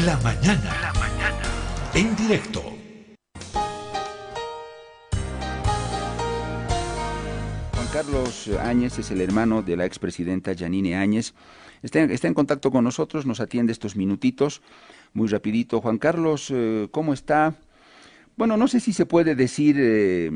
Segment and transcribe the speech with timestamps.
[0.00, 0.72] La mañana.
[0.80, 1.42] La mañana.
[1.94, 2.62] En directo.
[7.74, 11.34] Juan Carlos Áñez es el hermano de la expresidenta Janine Áñez.
[11.82, 14.62] Está, está, en contacto con nosotros, nos atiende estos minutitos.
[15.12, 15.82] Muy rapidito.
[15.82, 17.56] Juan Carlos, eh, ¿cómo está?
[18.38, 20.30] Bueno, no sé si se puede decir, eh,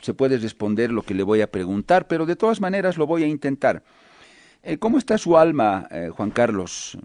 [0.00, 3.24] se puede responder lo que le voy a preguntar, pero de todas maneras lo voy
[3.24, 3.82] a intentar.
[4.62, 6.96] Eh, ¿Cómo está su alma, Juan Carlos?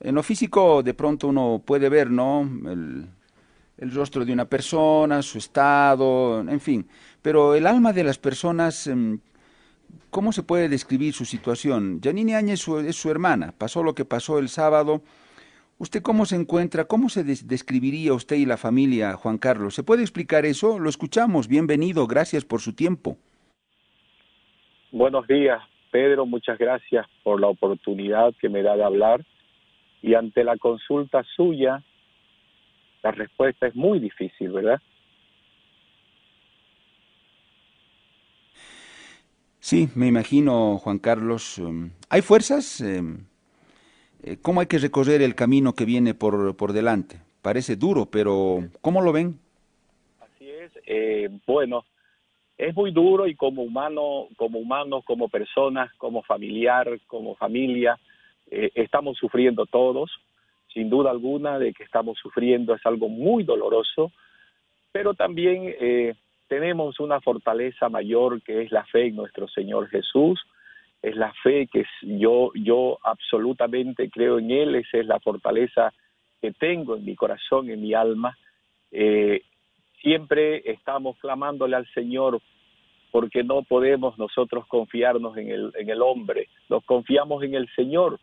[0.00, 2.42] En lo físico de pronto uno puede ver, ¿no?
[2.42, 3.08] El,
[3.92, 6.88] rostro de una persona, su estado, en fin.
[7.22, 9.20] Pero el alma de las personas, em,
[10.10, 12.00] ¿cómo se puede describir su situación?
[12.02, 15.02] Janine Áñez es su hermana, pasó lo que pasó el sábado
[15.80, 16.86] ¿Usted cómo se encuentra?
[16.86, 19.74] ¿Cómo se describiría usted y la familia, Juan Carlos?
[19.74, 20.80] ¿Se puede explicar eso?
[20.80, 21.46] Lo escuchamos.
[21.46, 22.08] Bienvenido.
[22.08, 23.16] Gracias por su tiempo.
[24.90, 25.62] Buenos días,
[25.92, 26.26] Pedro.
[26.26, 29.24] Muchas gracias por la oportunidad que me da de hablar.
[30.02, 31.82] Y ante la consulta suya,
[33.02, 34.80] la respuesta es muy difícil, ¿verdad?
[39.60, 41.58] Sí, me imagino, Juan Carlos.
[41.58, 42.80] Um, ¿Hay fuerzas?
[42.80, 43.02] Eh,
[44.22, 47.20] eh, ¿Cómo hay que recorrer el camino que viene por, por delante?
[47.42, 49.38] Parece duro, pero ¿cómo lo ven?
[50.20, 50.72] Así es.
[50.86, 51.84] Eh, bueno,
[52.56, 57.98] es muy duro y como humano, como humanos, como personas, como familiar, como familia,
[58.50, 60.10] eh, estamos sufriendo todos.
[60.72, 64.12] Sin duda alguna de que estamos sufriendo es algo muy doloroso,
[64.92, 66.14] pero también eh,
[66.46, 70.40] tenemos una fortaleza mayor que es la fe en nuestro Señor Jesús
[71.02, 75.92] es la fe que yo, yo absolutamente creo en Él, esa es la fortaleza
[76.40, 78.36] que tengo en mi corazón, en mi alma.
[78.90, 79.42] Eh,
[80.02, 82.40] siempre estamos clamándole al Señor
[83.10, 88.18] porque no podemos nosotros confiarnos en el, en el hombre, nos confiamos en el Señor.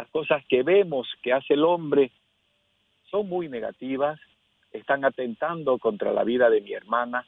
[0.00, 2.10] Las cosas que vemos que hace el hombre
[3.10, 4.18] son muy negativas,
[4.72, 7.26] están atentando contra la vida de mi hermana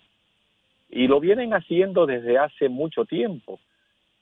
[0.89, 3.61] y lo vienen haciendo desde hace mucho tiempo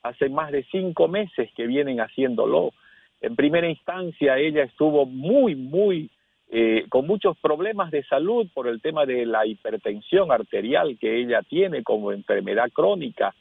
[0.02, 2.72] hace más de cinco meses que vienen haciéndolo.
[3.20, 6.10] En primera instancia ella estuvo muy, muy,
[6.48, 11.42] eh, con muchos problemas de salud por el tema de la hipertensión arterial que ella
[11.42, 13.32] tiene como enfermedad crónica,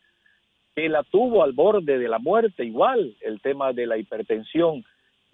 [0.75, 4.85] que la tuvo al borde de la muerte igual, el tema de la hipertensión,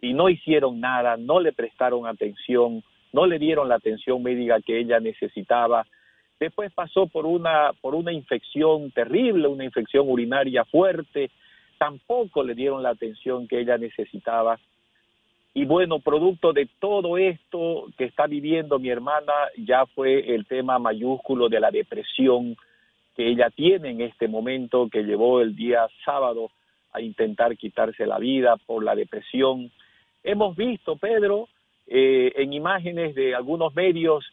[0.05, 2.83] y no hicieron nada, no le prestaron atención,
[3.13, 5.85] no le dieron la atención médica que ella necesitaba,
[6.39, 11.31] Después pasó por una, por una infección terrible, una infección urinaria fuerte.
[11.77, 14.59] Tampoco le dieron la atención que ella necesitaba.
[15.53, 20.77] Y bueno, producto de todo esto que está viviendo mi hermana, ya fue el tema
[20.77, 22.57] mayúsculo de la depresión
[23.15, 26.51] que ella tiene en este momento, que llevó el día sábado
[26.91, 29.71] a intentar quitarse la vida por la depresión.
[30.25, 31.47] Hemos visto, Pedro,
[31.85, 34.25] eh, en imágenes de algunos medios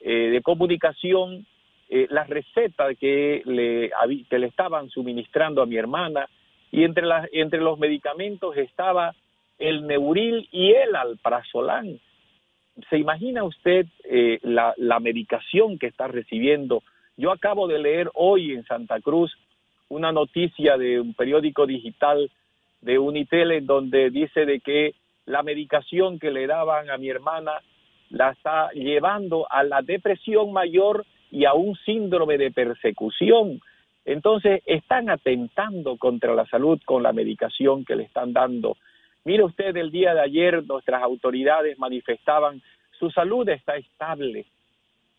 [0.00, 1.44] eh, de comunicación
[1.88, 3.90] eh, la receta que le,
[4.30, 6.28] que le estaban suministrando a mi hermana
[6.70, 9.12] y entre, las, entre los medicamentos estaba
[9.58, 11.98] el Neuril y el Alprazolam.
[12.88, 16.84] ¿Se imagina usted eh, la, la medicación que está recibiendo?
[17.16, 19.36] Yo acabo de leer hoy en Santa Cruz
[19.88, 22.30] una noticia de un periódico digital
[22.82, 24.94] de Unitel en donde dice de que
[25.30, 27.52] la medicación que le daban a mi hermana
[28.10, 33.60] la está llevando a la depresión mayor y a un síndrome de persecución.
[34.04, 38.76] Entonces, están atentando contra la salud con la medicación que le están dando.
[39.24, 42.60] Mire usted, el día de ayer nuestras autoridades manifestaban
[43.00, 44.44] su salud está estable.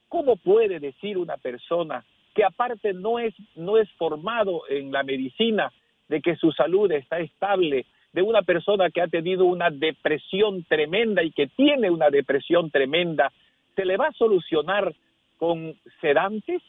[0.07, 2.05] ¿Cómo puede decir una persona
[2.35, 5.71] que aparte no es, no es formado en la medicina
[6.07, 11.23] de que su salud está estable, de una persona que ha tenido una depresión tremenda
[11.23, 13.31] y que tiene una depresión tremenda,
[13.75, 14.93] se le va a solucionar
[15.37, 16.61] con sedantes,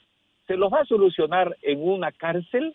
[0.47, 2.75] se los va a solucionar en una cárcel.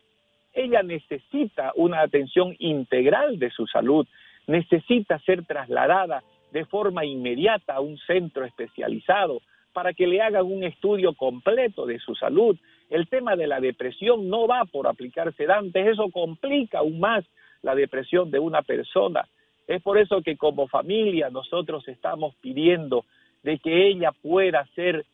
[0.54, 4.06] Ella necesita una atención integral de su salud,
[4.48, 9.42] necesita ser trasladada de forma inmediata a un centro especializado
[9.74, 12.58] para que le hagan un estudio completo de su salud.
[12.90, 17.24] El tema de la depresión no va por aplicar sedantes, eso complica aún más
[17.68, 19.28] la depresión de una persona.
[19.68, 23.04] Es por eso que como familia nosotros estamos pidiendo
[23.44, 25.06] de que ella pueda ser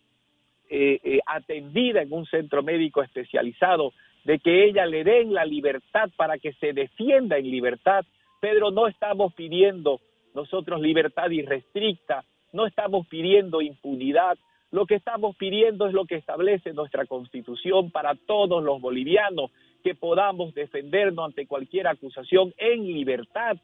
[0.70, 3.92] eh, eh, atendida en un centro médico especializado,
[4.24, 8.06] de que ella le den la libertad para que se defienda en libertad.
[8.40, 10.00] Pedro, no estamos pidiendo
[10.36, 14.38] nosotros libertad irrestricta, no estamos pidiendo impunidad,
[14.72, 19.52] lo que estamos pidiendo es lo que establece nuestra constitución para todos los bolivianos,
[19.84, 23.58] que podamos defendernos ante cualquier acusación en libertad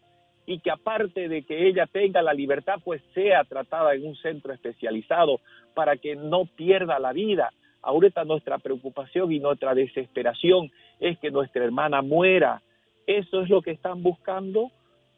[0.46, 4.52] y que aparte de que ella tenga la libertad, pues sea tratada en un centro
[4.52, 5.40] especializado
[5.74, 7.52] para que no pierda la vida.
[7.82, 12.62] Ahorita nuestra preocupación y nuestra desesperación es que nuestra hermana muera.
[13.08, 14.72] ¿Eso es lo que están buscando?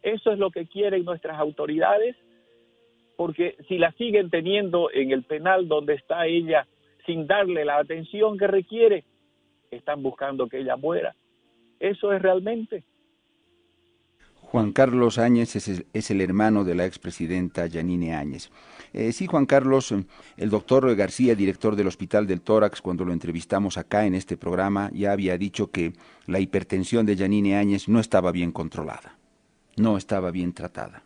[0.03, 2.15] ¿Eso es lo que quieren nuestras autoridades?
[3.15, 6.68] Porque si la siguen teniendo en el penal donde está ella
[7.06, 9.03] sin darle la atención que requiere,
[9.72, 11.16] están buscando que ella muera.
[11.80, 12.84] ¿Eso es realmente?
[14.36, 18.52] Juan Carlos Áñez es el, hermano de la expresidenta Yanine Áñez.
[18.92, 19.94] Eh, sí, Juan Carlos,
[20.36, 24.90] el doctor García, director del Hospital del Tórax, cuando lo entrevistamos acá en este programa,
[24.94, 25.94] ya había dicho que
[26.28, 29.18] la hipertensión de Yanine Áñez no estaba bien controlada,
[29.78, 31.04] no estaba bien tratada,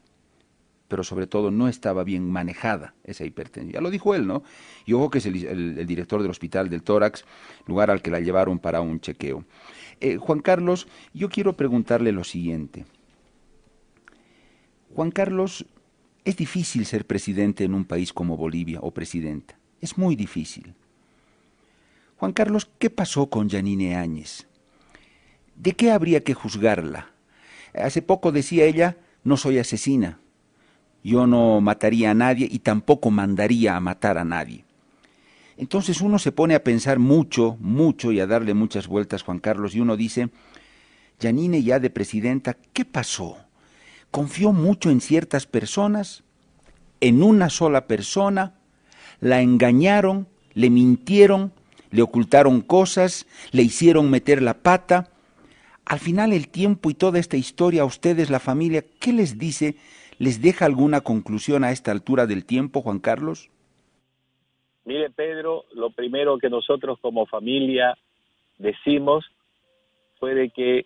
[0.95, 3.73] pero sobre todo no estaba bien manejada esa hipertensión.
[3.73, 4.43] Ya lo dijo él, ¿no?
[4.85, 7.25] Y ojo que es el, director del Hospital del Tórax,
[7.67, 9.43] lugar al que la llevaron para un chequeo.
[9.99, 12.85] Eh, Juan Carlos, yo quiero preguntarle lo siguiente.
[14.93, 15.65] Juan Carlos,
[16.23, 19.59] es difícil ser presidente en un país como Bolivia o presidenta.
[19.81, 20.75] Es muy difícil.
[22.15, 24.47] Juan Carlos, ¿qué pasó con Yanine Áñez?
[25.57, 27.11] ¿De qué habría que juzgarla?
[27.73, 28.95] Hace poco decía ella,
[29.25, 30.21] no soy asesina.
[31.05, 34.65] Yo no mataría a nadie y tampoco mandaría a matar a nadie.
[35.55, 39.75] Entonces uno se pone a pensar mucho, mucho y a darle muchas vueltas, Juan Carlos,
[39.75, 40.29] y uno dice,
[41.19, 43.37] Yanine ya de presidenta, ¿qué pasó?
[44.15, 46.23] confió mucho en ciertas personas,
[47.01, 48.53] en una sola persona,
[49.19, 51.51] la engañaron, le mintieron,
[51.91, 55.09] le ocultaron cosas, le hicieron meter la pata.
[55.83, 59.75] Al final el tiempo y toda esta historia a ustedes, la familia, ¿qué les dice?
[60.17, 63.49] ¿Les deja alguna conclusión a esta altura del tiempo, Juan Carlos?
[64.85, 67.97] Mire, Pedro, lo primero que nosotros como familia
[68.57, 69.25] decimos
[70.19, 70.85] fue de que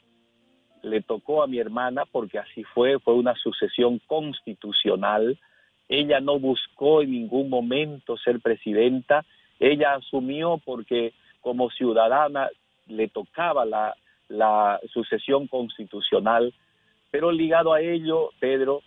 [0.81, 5.37] le tocó a mi hermana porque así fue, fue una sucesión constitucional.
[5.89, 9.25] Ella no buscó en ningún momento ser presidenta,
[9.59, 12.49] ella asumió porque como ciudadana
[12.87, 13.95] le tocaba la,
[14.29, 16.53] la sucesión constitucional,
[17.11, 18.81] pero ligado a ello, Pedro,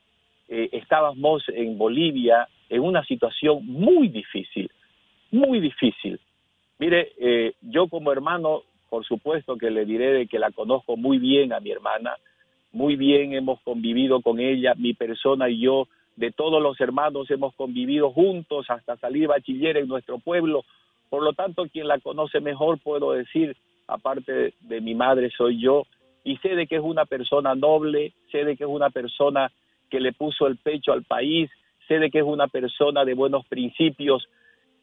[0.55, 4.71] eh, estábamos en Bolivia en una situación muy difícil,
[5.31, 6.21] muy difícil.
[6.79, 11.17] Mire, eh, yo como hermano por supuesto que le diré de que la conozco muy
[11.17, 12.15] bien a mi hermana,
[12.73, 17.55] muy bien hemos convivido con ella, mi persona y yo, de todos los hermanos hemos
[17.55, 20.67] convivido juntos hasta salir bachiller en nuestro pueblo,
[21.09, 23.57] por lo tanto quien la conoce mejor puedo decir,
[23.87, 25.87] aparte de, mi madre soy yo,
[26.23, 29.51] y sé de que es una persona noble, sé de que es una persona
[29.93, 31.51] que le puso el pecho al país,
[31.87, 34.27] sé de que es una persona de buenos principios,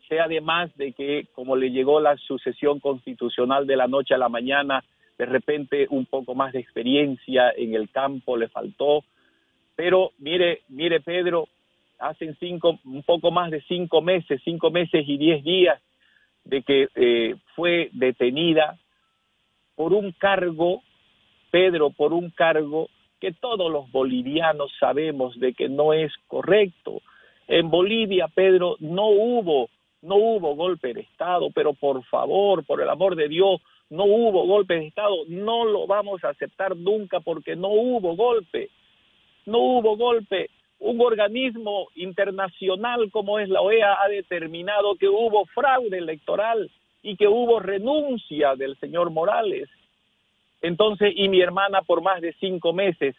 [0.07, 4.29] sé además de que como le llegó la sucesión constitucional de la noche a la
[4.29, 4.83] mañana,
[5.17, 9.03] de repente un poco más de experiencia en el campo le faltó,
[9.75, 11.47] pero mire, mire Pedro,
[11.97, 15.81] hace cinco, un poco más de cinco meses, cinco meses y diez días
[16.43, 18.77] de que eh, fue detenida
[19.73, 20.83] por un cargo,
[21.49, 27.01] Pedro, por un cargo que todos los bolivianos sabemos de que no es correcto.
[27.47, 29.69] En Bolivia, Pedro, no hubo
[30.01, 34.45] no hubo golpe de Estado, pero por favor, por el amor de Dios, no hubo
[34.45, 38.69] golpe de Estado, no lo vamos a aceptar nunca porque no hubo golpe,
[39.45, 40.49] no hubo golpe.
[40.79, 47.27] Un organismo internacional como es la OEA ha determinado que hubo fraude electoral y que
[47.27, 49.69] hubo renuncia del señor Morales.
[50.61, 53.15] Entonces, y mi hermana por más de cinco meses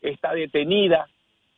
[0.00, 1.08] está detenida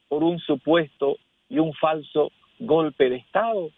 [0.09, 1.17] por un supuesto
[1.49, 3.71] y un falso golpe de Estado.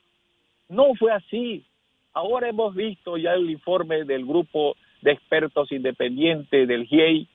[0.68, 1.64] No fue así.
[2.12, 7.28] Ahora hemos visto ya el informe del grupo de expertos independientes del GIEI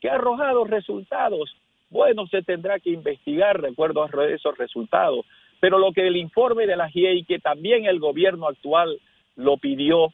[0.00, 1.54] que ha arrojado resultados.
[1.90, 5.24] Bueno, se tendrá que investigar de acuerdo a esos resultados,
[5.60, 9.00] pero lo que el informe de la GIEI, que también el gobierno actual
[9.36, 10.12] lo pidió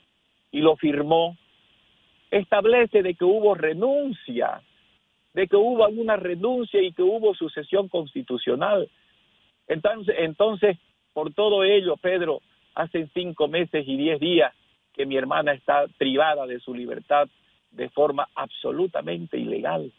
[0.52, 1.36] y lo firmó,
[2.30, 4.62] establece de que hubo renuncia,
[5.34, 8.88] de que hubo alguna renuncia y que hubo sucesión constitucional.
[9.66, 10.76] Entonces, entonces
[11.12, 12.40] por todo ello, Pedro,
[12.74, 14.54] hace cinco meses y diez días
[14.92, 17.28] que mi hermana está privada de su libertad
[17.70, 19.92] de forma absolutamente ilegal.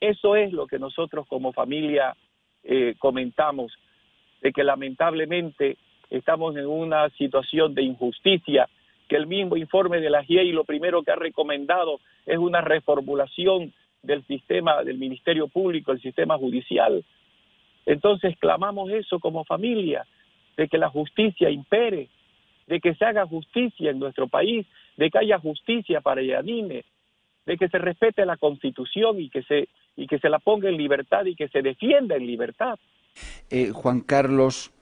[0.00, 2.16] Eso es lo que nosotros como familia
[2.62, 3.72] eh, comentamos,
[4.40, 5.76] de que lamentablemente
[6.08, 8.68] estamos en una situación de injusticia,
[9.10, 13.72] que el mismo informe de la GIEI lo primero que ha recomendado es una reformulación
[14.04, 17.04] del sistema del Ministerio Público, el sistema judicial.
[17.86, 20.06] Entonces clamamos eso como familia,
[20.56, 22.08] de que la justicia impere,
[22.68, 24.64] de que se haga justicia en nuestro país,
[24.96, 26.84] de que haya justicia para Yanine,
[27.46, 30.76] de que se respete la constitución y que se y que se la ponga en
[30.76, 32.78] libertad y que se defienda en libertad.
[33.50, 34.72] Eh, Juan Carlos,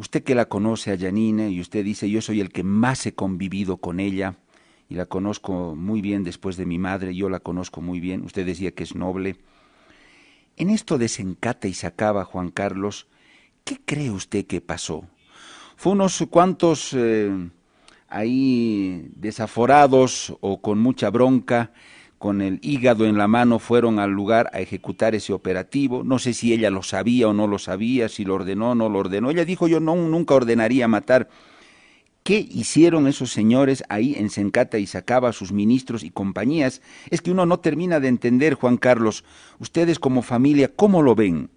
[0.00, 3.12] usted que la conoce a Janine y usted dice yo soy el que más he
[3.12, 4.36] convivido con ella
[4.88, 8.46] y la conozco muy bien después de mi madre, yo la conozco muy bien, usted
[8.46, 9.36] decía que es noble.
[10.56, 13.08] En esto desencata y se acaba, Juan Carlos,
[13.62, 15.04] ¿qué cree usted que pasó?
[15.76, 17.30] Fue unos cuantos eh,
[18.08, 21.72] ahí desaforados o con mucha bronca,
[22.20, 26.04] con el hígado en la mano, fueron al lugar a ejecutar ese operativo.
[26.04, 28.90] No sé si ella lo sabía o no lo sabía, si lo ordenó o no
[28.90, 29.30] lo ordenó.
[29.30, 31.28] Ella dijo yo no, nunca ordenaría matar.
[32.22, 36.82] ¿Qué hicieron esos señores ahí en Sencata y sacaba sus ministros y compañías?
[37.10, 39.24] Es que uno no termina de entender, Juan Carlos.
[39.58, 41.48] Ustedes como familia, ¿cómo lo ven?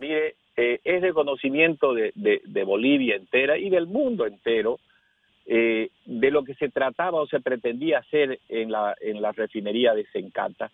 [0.00, 4.80] Mire, eh, es de conocimiento de, de, Bolivia entera y del mundo entero
[5.50, 9.94] eh, de lo que se trataba o se pretendía hacer en la, en la refinería
[9.94, 10.70] de Sencata.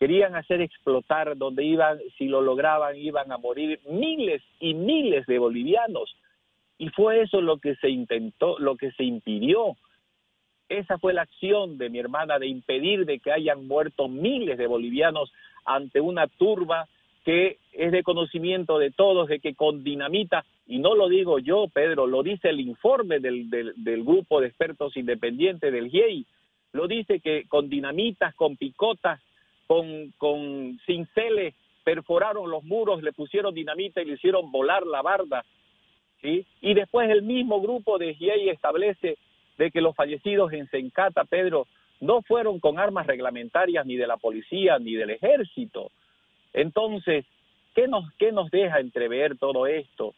[0.00, 5.38] Querían hacer explotar donde iban, si lo lograban, iban a morir miles y miles de
[5.38, 6.16] bolivianos.
[6.78, 9.76] Y fue eso lo que se intentó, lo que se impidió.
[10.70, 14.66] Esa fue la acción de mi hermana de impedir de que hayan muerto miles de
[14.66, 15.30] bolivianos
[15.66, 16.88] ante una turba
[17.26, 21.68] que es de conocimiento de todos, de que con dinamita, y no lo digo yo,
[21.68, 23.48] Pedro, lo dice el informe del,
[24.04, 26.26] grupo de expertos independientes del GIEI,
[26.72, 29.20] lo dice que con dinamitas, con picotas,
[29.66, 31.54] con, con cinceles,
[31.84, 35.44] perforaron los muros, le pusieron dinamita y le hicieron volar la barda,
[36.20, 36.44] ¿sí?
[36.60, 39.18] Y después el mismo grupo de GIEI establece
[39.56, 41.68] de que los fallecidos en Sencata, Pedro,
[42.00, 45.90] no fueron con armas reglamentarias ni de la policía ni del ejército,
[46.56, 47.26] entonces,
[47.74, 50.14] ¿qué nos, qué nos deja entrever todo esto?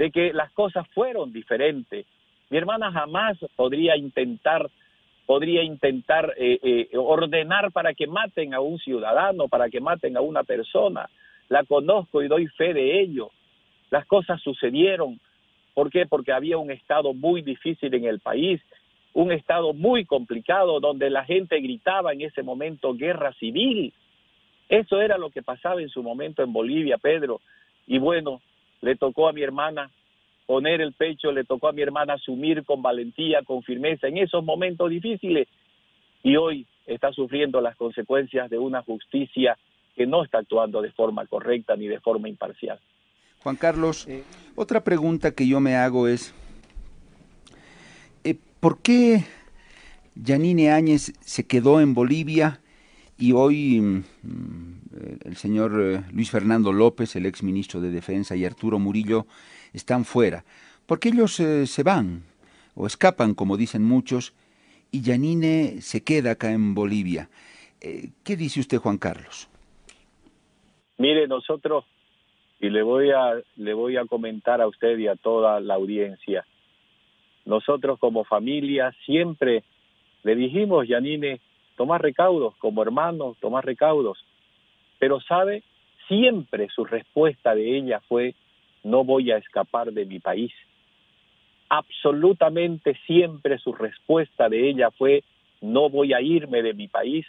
[0.00, 2.06] De que las cosas fueron diferentes.
[2.48, 4.70] Mi hermana jamás podría intentar
[5.26, 10.22] podría intentar eh, eh, ordenar para que maten a un ciudadano, para que maten a
[10.22, 11.10] una persona.
[11.50, 13.30] La conozco y doy fe de ello.
[13.90, 15.20] Las cosas sucedieron.
[15.74, 16.06] ¿Por qué?
[16.06, 18.58] Porque había un estado muy difícil en el país,
[19.12, 23.92] un estado muy complicado donde la gente gritaba en ese momento guerra civil.
[24.70, 27.42] Eso era lo que pasaba en su momento en Bolivia, Pedro.
[27.86, 28.40] Y bueno,
[28.80, 29.90] le tocó a mi hermana
[30.46, 34.44] poner el pecho, le tocó a mi hermana asumir con valentía, con firmeza en esos
[34.44, 35.46] momentos difíciles.
[36.22, 39.56] Y hoy está sufriendo las consecuencias de una justicia
[39.94, 42.78] que no está actuando de forma correcta ni de forma imparcial.
[43.42, 44.06] Juan Carlos,
[44.54, 46.34] otra pregunta que yo me hago es,
[48.24, 49.24] eh, ¿por qué
[50.14, 52.60] Yanine Áñez se quedó en Bolivia
[53.16, 54.79] y hoy mm,
[55.24, 59.26] el señor eh, Luis Fernando López, el ex ministro de Defensa, y Arturo Murillo
[59.72, 60.44] están fuera,
[60.86, 62.24] porque ellos eh, se van
[62.74, 64.32] o escapan, como dicen muchos,
[64.90, 67.28] y Yanine se queda acá en Bolivia.
[67.80, 69.48] Eh, ¿Qué dice usted, Juan Carlos?
[70.98, 71.84] Mire, nosotros,
[72.60, 76.44] y le voy a, le voy a comentar a usted y a toda la audiencia,
[77.44, 79.64] nosotros como familia siempre
[80.22, 81.40] le dijimos, Yanine,
[81.76, 84.18] tomar recaudos, como hermanos, tomar recaudos.
[85.00, 85.64] Pero sabe,
[86.06, 88.34] siempre su respuesta de ella fue,
[88.84, 90.52] no voy a escapar de mi país.
[91.70, 95.24] Absolutamente siempre su respuesta de ella fue,
[95.62, 97.26] no voy a irme de mi país,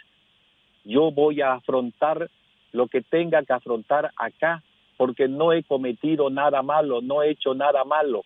[0.83, 2.29] yo voy a afrontar
[2.73, 4.61] lo que tenga que afrontar acá,
[4.97, 8.23] porque no he cometido nada malo, no he hecho nada malo,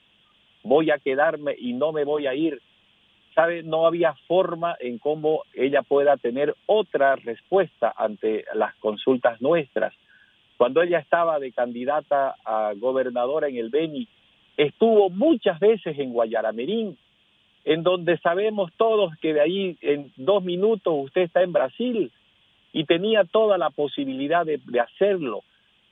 [0.63, 2.61] voy a quedarme y no me voy a ir,
[3.35, 3.63] ¿sabe?
[3.63, 9.93] No había forma en cómo ella pueda tener otra respuesta ante las consultas nuestras.
[10.57, 14.07] Cuando ella estaba de candidata a gobernadora en el Beni,
[14.55, 16.97] estuvo muchas veces en Guayaramerín,
[17.65, 22.11] en donde sabemos todos que de ahí en dos minutos usted está en Brasil
[22.71, 25.43] y tenía toda la posibilidad de, de hacerlo,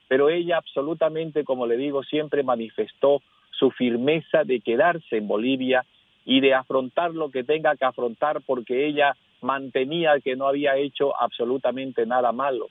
[0.08, 3.20] pero ella absolutamente, como le digo, siempre manifestó
[3.50, 5.84] su firmeza de quedarse en Bolivia
[6.24, 11.12] y de afrontar lo que tenga que afrontar porque ella mantenía que no había hecho
[11.20, 12.68] absolutamente nada malo.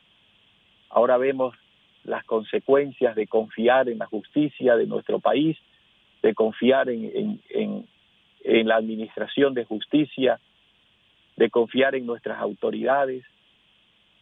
[0.90, 1.56] Ahora vemos
[2.04, 5.58] las consecuencias de confiar en la justicia de nuestro país,
[6.22, 10.40] de confiar en, en, la administración de justicia,
[11.38, 13.24] de confiar en nuestras autoridades.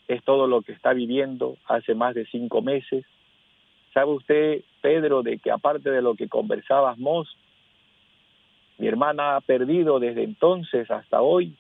[0.08, 3.06] Es todo lo que está viviendo hace más de cinco meses.
[3.94, 7.36] ¿Sabe usted, Pedro, de que aparte de lo que conversábamos,
[8.82, 11.54] mi hermana ha perdido desde entonces hasta hoy,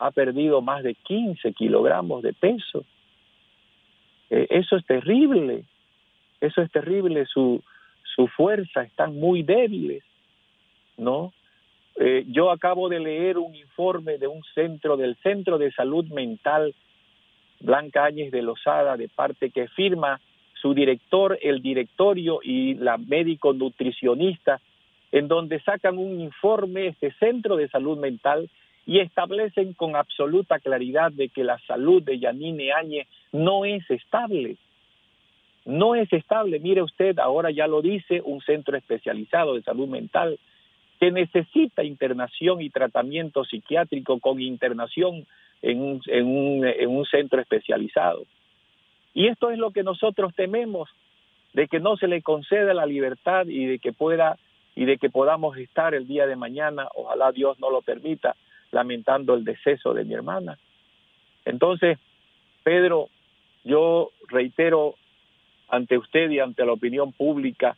[0.00, 2.84] ha perdido más de 15 kilogramos de peso.
[4.28, 5.62] Eh, eso es terrible,
[6.40, 7.62] eso es terrible, su,
[8.16, 10.02] su fuerza están muy débiles,
[10.96, 11.32] ¿no?
[11.94, 16.74] Eh, yo acabo de leer un informe de un centro, del Centro de Salud Mental
[17.60, 20.20] Blanca Áñez de Lozada, de parte que firma
[20.60, 24.60] su director, el directorio y la médico nutricionista,
[25.14, 28.50] en donde sacan un informe, este centro de salud mental,
[28.84, 34.56] y establecen con absoluta claridad de que la salud de Yanine Áñez no es estable.
[35.64, 36.58] No es estable.
[36.58, 40.36] Mire usted, ahora ya lo dice un centro especializado de salud mental
[40.98, 45.26] que necesita internación y tratamiento psiquiátrico con internación
[45.62, 48.24] en un, en un, en un centro especializado.
[49.14, 50.90] Y esto es lo que nosotros tememos,
[51.52, 54.36] de que no se le conceda la libertad y de que pueda
[54.74, 58.36] y de que podamos estar el día de mañana, ojalá Dios no lo permita,
[58.70, 60.58] lamentando el deceso de mi hermana.
[61.44, 61.98] Entonces,
[62.64, 63.08] Pedro,
[63.62, 64.96] yo reitero
[65.68, 67.76] ante usted y ante la opinión pública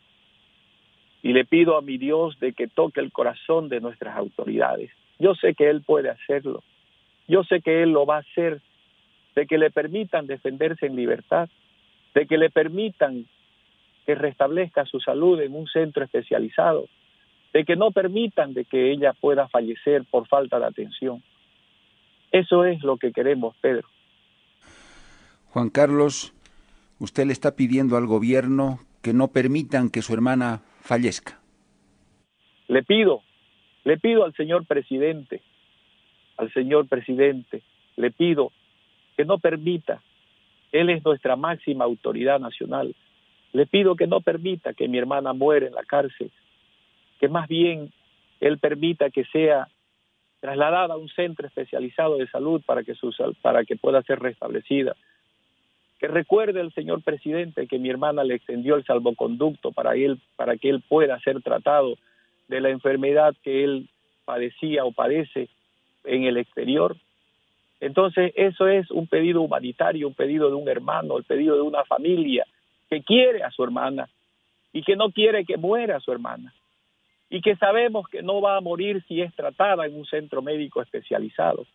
[1.21, 4.91] y le pido a mi Dios de que toque el corazón de nuestras autoridades.
[5.19, 6.63] Yo sé que Él puede hacerlo.
[7.27, 8.61] Yo sé que Él lo va a hacer,
[9.35, 11.49] de que le permitan defenderse en libertad,
[12.13, 13.25] de que le permitan
[14.07, 16.87] que restablezca su salud en un centro especializado,
[17.53, 21.21] de que no permitan de que ella pueda fallecer por falta de atención.
[22.31, 23.85] Eso es lo que queremos, Pedro.
[25.49, 26.33] Juan Carlos,
[26.99, 31.41] usted le está pidiendo al gobierno que no permitan que su hermana fallezca.
[32.69, 33.23] Le pido,
[33.83, 35.41] le pido al señor presidente,
[36.37, 37.61] al señor presidente,
[37.97, 38.53] le pido
[39.17, 40.01] que no permita,
[40.71, 42.95] él es nuestra máxima autoridad nacional,
[43.53, 46.31] le pido que no permita que mi hermana muera en la cárcel,
[47.19, 47.91] que más bien
[48.39, 49.67] él permita que sea
[50.39, 54.95] trasladada a un centro especializado de salud para que, su, para que pueda ser restablecida.
[55.99, 60.57] Que recuerde el señor presidente que mi hermana le extendió el salvoconducto para, él, para
[60.57, 61.95] que él pueda ser tratado
[62.47, 63.89] de la enfermedad que él
[64.25, 65.49] padecía o padece
[66.03, 66.95] en el exterior.
[67.79, 71.83] Entonces, eso es un pedido humanitario, un pedido de un hermano, el pedido de una
[71.85, 72.45] familia
[72.89, 74.09] que quiere a su hermana
[74.73, 76.53] y que no quiere que muera su hermana
[77.29, 80.81] y que sabemos que no va a morir si es tratada en un centro médico
[80.81, 81.65] especializado.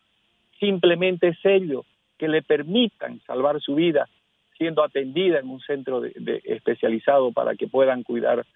[0.58, 1.84] Simplemente es ello
[2.18, 4.08] que le permitan salvar su vida
[4.56, 8.46] siendo atendida en un centro de, especializado para que puedan cuidar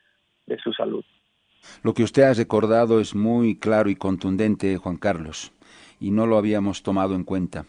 [0.47, 1.05] de su salud.
[1.83, 5.53] Lo que usted ha recordado es muy claro y contundente, Juan Carlos,
[5.99, 7.66] y no lo habíamos tomado en cuenta.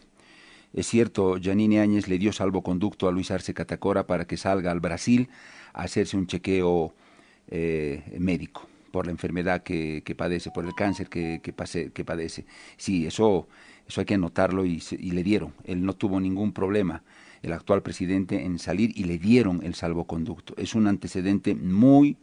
[0.74, 4.80] Es cierto, Janine Áñez le dio salvoconducto a Luis Arce Catacora para que salga al
[4.80, 5.28] Brasil
[5.72, 6.92] a hacerse un chequeo
[7.48, 11.52] eh, médico por la enfermedad que, padece, por el cáncer que, que,
[11.90, 12.44] que padece.
[12.76, 13.48] Sí, eso,
[13.86, 15.52] eso hay que anotarlo y, y, le dieron.
[15.64, 17.02] Él no tuvo ningún problema,
[17.42, 20.54] el actual presidente, en salir y le dieron el salvoconducto.
[20.56, 22.16] Es un antecedente muy,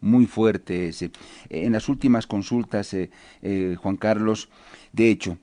[0.00, 1.10] muy fuerte ese.
[1.48, 3.10] En las últimas consultas, eh,
[3.42, 4.48] eh, Juan Carlos,
[4.92, 5.38] de hecho,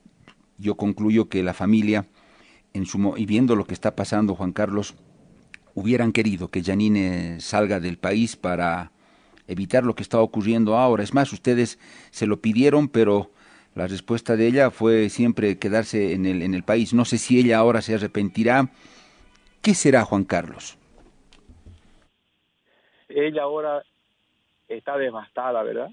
[0.57, 2.05] yo concluyo que la familia,
[2.73, 4.95] y viendo lo que está pasando, Juan Carlos,
[5.75, 8.91] hubieran querido que Janine salga del país para
[9.47, 11.03] evitar lo que está ocurriendo ahora.
[11.03, 11.79] Es más, ustedes
[12.11, 13.31] se lo pidieron, pero
[13.75, 16.93] la respuesta de ella fue siempre quedarse en el, en el país.
[16.93, 18.69] No sé si ella ahora se arrepentirá.
[19.61, 20.77] ¿Qué será, Juan Carlos?
[23.09, 23.83] Ella ahora
[24.67, 25.89] está devastada, ¿verdad?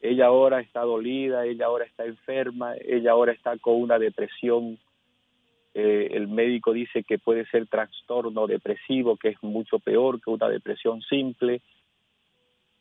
[0.00, 4.78] Ella ahora está dolida, ella ahora está enferma, ella ahora está con una depresión.
[5.72, 10.48] Eh, el médico dice que puede ser trastorno depresivo, que es mucho peor que una
[10.48, 11.62] depresión simple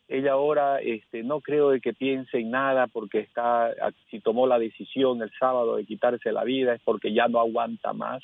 [0.10, 3.72] ella ahora este, no creo de que piense en nada porque está,
[4.10, 7.94] si tomó la decisión el sábado de quitarse la vida es porque ya no aguanta
[7.94, 8.24] más.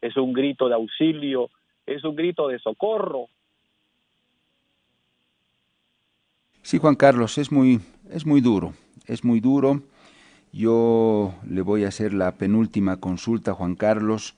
[0.00, 1.50] Es un grito de auxilio,
[1.84, 3.26] es un grito de socorro.
[6.62, 8.72] Sí, Juan Carlos, es muy, es muy duro,
[9.06, 9.82] es muy duro.
[10.52, 14.34] Yo le voy a hacer la penúltima consulta, Juan Carlos,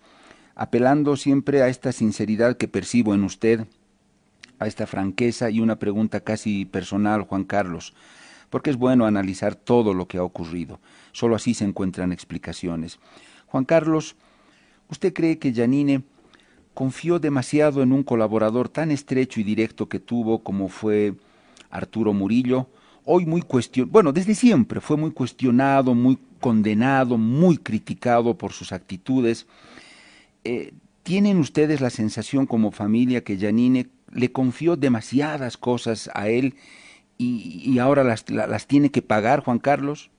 [0.54, 3.66] apelando siempre a esta sinceridad que percibo en usted
[4.58, 7.94] a esta franqueza y una pregunta casi personal, Juan Carlos,
[8.48, 10.78] porque es bueno analizar todo lo que ha ocurrido.
[11.12, 13.00] Solo así se encuentran explicaciones.
[13.46, 14.14] Juan Carlos,
[14.88, 16.02] ¿usted cree que Janine
[16.74, 21.14] confió demasiado en un colaborador tan estrecho y directo que tuvo como fue
[21.70, 22.68] Arturo Murillo?
[23.04, 28.72] Hoy muy cuestionado, bueno, desde siempre fue muy cuestionado, muy condenado, muy criticado por sus
[28.72, 29.46] actitudes.
[30.44, 36.54] Eh, ¿Tienen ustedes la sensación como familia que Janine le confió demasiadas cosas a él
[37.18, 40.10] y, ahora las, tiene que pagar, Juan Carlos?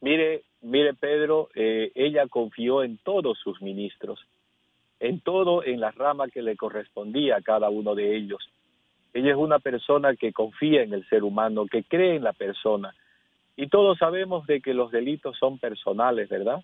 [0.00, 4.20] Mire, mire Pedro, eh, ella confió en todos sus ministros,
[4.98, 8.42] en todo, en la rama que le correspondía a cada uno de ellos.
[9.14, 12.94] Ella es una persona que confía en el ser humano, que cree en la persona.
[13.56, 16.62] Y todos sabemos de que los delitos son personales, ¿verdad?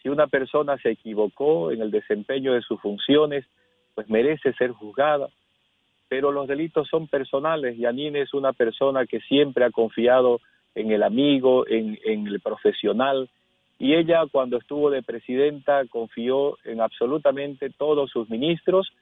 [0.00, 3.44] Si una persona se equivocó en el desempeño de sus funciones,
[3.96, 5.28] pues merece ser juzgada.
[6.08, 7.76] Pero los delitos son personales.
[7.76, 10.40] Yanine es una persona que siempre ha confiado
[10.76, 13.28] en el amigo, en, en el profesional,
[13.78, 18.92] y ella cuando estuvo de presidenta confió en absolutamente todos sus ministros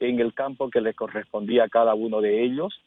[0.00, 2.82] en el campo que le correspondía a cada uno de ellos,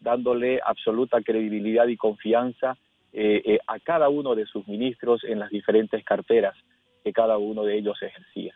[0.00, 2.76] dándole absoluta credibilidad y confianza
[3.12, 6.54] eh, eh, a cada uno de sus ministros en las diferentes carteras
[7.02, 8.54] que cada uno de ellos ejercía.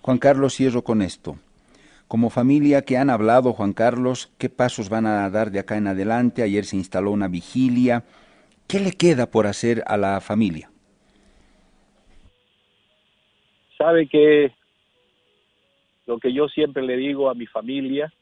[0.00, 1.36] Juan Carlos, cierro con esto.
[2.08, 5.86] Como familia que han hablado, Juan Carlos, ¿qué pasos van a dar de acá en
[5.86, 6.42] adelante?
[6.42, 8.04] Ayer se instaló una vigilia.
[8.68, 10.70] ¿Qué le queda por hacer a la familia?
[13.78, 14.52] Sabe que
[16.06, 18.12] lo que yo siempre le digo a mi familia,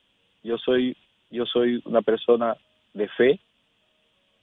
[0.43, 0.97] yo soy,
[1.31, 2.57] yo soy una persona
[2.95, 3.41] de fe,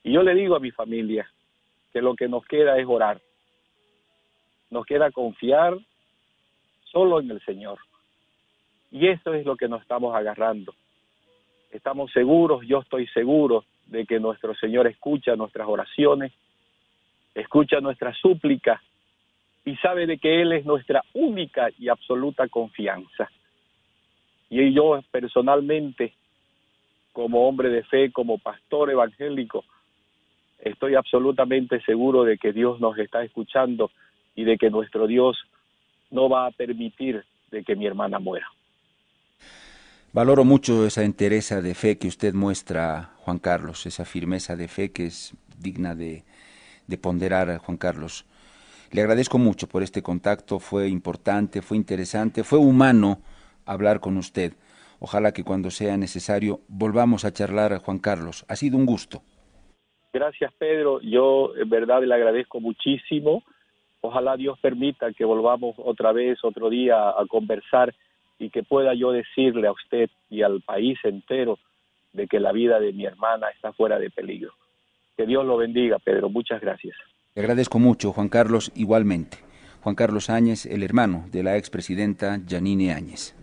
[0.04, 1.30] y yo le digo a mi familia
[1.92, 3.20] que lo que nos queda es orar.
[4.70, 5.78] Nos queda confiar
[6.92, 7.80] solo en el Señor.
[8.92, 10.74] Y eso es lo que nos estamos agarrando.
[11.72, 16.32] Estamos seguros, yo estoy seguro de que nuestro Señor escucha nuestras oraciones,
[17.36, 18.82] escucha nuestras súplicas
[19.68, 23.30] y sabe de que Él es nuestra única y absoluta confianza.
[24.50, 26.14] Y yo personalmente,
[27.12, 29.66] como hombre de fe, como pastor evangélico,
[30.60, 33.92] estoy absolutamente seguro de que Dios nos está escuchando
[34.36, 35.38] y de que nuestro Dios
[36.12, 38.48] no va a permitir de que mi hermana muera.
[40.14, 44.94] Valoro mucho esa entereza de fe que usted muestra, Juan Carlos, esa firmeza de fe
[44.94, 46.24] que es digna de,
[46.88, 48.26] de ponderar, Juan Carlos.
[48.92, 53.20] Le agradezco mucho por este contacto, fue importante, fue interesante, fue humano
[53.66, 54.54] hablar con usted.
[55.00, 58.46] Ojalá que cuando sea necesario volvamos a charlar, Juan Carlos.
[58.48, 59.22] Ha sido un gusto.
[60.14, 61.00] Gracias, Pedro.
[61.02, 63.44] Yo en verdad le agradezco muchísimo.
[64.02, 67.94] Ojalá Dios permita que volvamos otra vez, otro día, a conversar
[68.40, 71.60] y que pueda yo decirle a usted y al país entero
[72.14, 74.54] de que la vida de mi hermana está fuera de peligro.
[75.16, 76.30] Que Dios lo bendiga, Pedro.
[76.30, 76.96] Muchas gracias.
[77.38, 79.38] Le agradezco mucho, Juan Carlos, igualmente.
[79.84, 83.36] Juan Carlos Áñez, el hermano de la expresidenta Janine Áñez.